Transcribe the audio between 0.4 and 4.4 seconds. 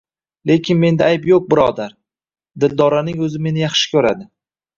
Lekin menda ayb yoʻq, birodar. Dildoraning oʻzi meni yaxshi koʻradi…